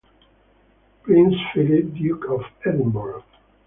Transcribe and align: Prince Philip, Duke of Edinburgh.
Prince 1.03 1.35
Philip, 1.53 1.93
Duke 1.93 2.25
of 2.29 2.41
Edinburgh. 2.65 3.23